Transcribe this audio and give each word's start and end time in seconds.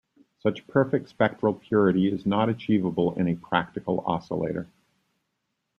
Such 0.39 0.65
perfect 0.65 1.09
spectral 1.09 1.53
purity 1.53 2.11
is 2.11 2.25
not 2.25 2.49
achievable 2.49 3.13
in 3.13 3.27
a 3.27 3.35
practical 3.35 3.99
oscillator. 4.07 4.67